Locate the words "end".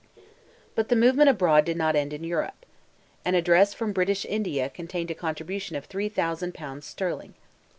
1.95-2.11